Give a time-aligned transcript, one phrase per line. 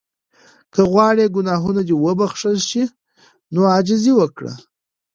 [0.73, 2.83] که غواړې ګناهونه دې وبخښل شي
[3.53, 4.53] نو عاجزي وکړه.